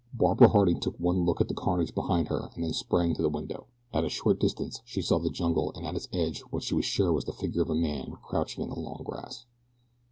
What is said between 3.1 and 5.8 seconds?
to the window. At a short distance she saw the jungle